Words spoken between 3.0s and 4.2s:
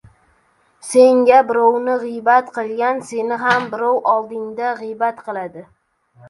seni ham birov